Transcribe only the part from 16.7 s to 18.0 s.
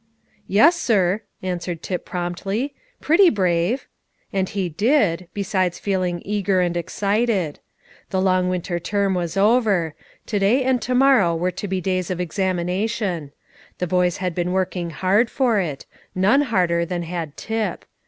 than had Tip.